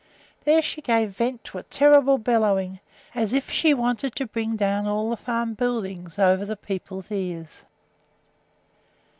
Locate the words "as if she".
3.13-3.71